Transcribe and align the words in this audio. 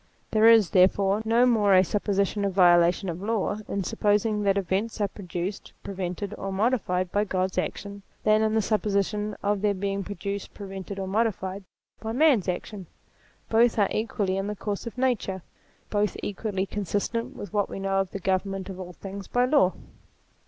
There 0.31 0.47
is, 0.47 0.71
therefore, 0.71 1.21
no 1.25 1.45
more 1.45 1.75
a 1.75 1.83
supposition 1.83 2.43
of 2.43 2.53
violation 2.53 3.07
of 3.07 3.21
law 3.21 3.57
in 3.67 3.83
supposing 3.83 4.41
that 4.41 4.57
events 4.57 4.99
are 4.99 5.07
produced, 5.07 5.73
prevented, 5.83 6.33
or 6.39 6.51
modified 6.51 7.11
by 7.11 7.23
God's 7.23 7.59
action, 7.59 8.01
than 8.23 8.41
in 8.41 8.55
the 8.55 8.63
supposition 8.63 9.35
of 9.43 9.61
their 9.61 9.75
being 9.75 10.03
produced, 10.03 10.55
prevented, 10.55 10.97
or 10.97 11.07
modified 11.07 11.65
by 11.99 12.13
man's 12.13 12.49
action. 12.49 12.87
REVELATION 13.51 13.75
227 13.75 13.77
Both 13.77 13.77
are 13.93 13.95
equally 13.95 14.37
in 14.39 14.47
the 14.47 14.55
course 14.55 14.87
of 14.87 14.97
nature, 14.97 15.43
both 15.91 16.17
equally 16.23 16.65
consistent 16.65 17.35
with 17.35 17.53
what 17.53 17.69
we 17.69 17.77
know 17.77 17.99
of 17.99 18.09
the 18.09 18.17
government 18.17 18.69
of 18.71 18.79
all 18.79 18.93
things 18.93 19.27
by 19.27 19.45
law. 19.45 19.73